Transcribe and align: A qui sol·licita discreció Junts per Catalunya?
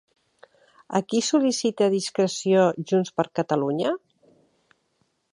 A 0.99 1.01
qui 1.11 1.19
sol·licita 1.25 1.89
discreció 1.95 2.63
Junts 2.91 3.13
per 3.19 3.25
Catalunya? 3.41 3.93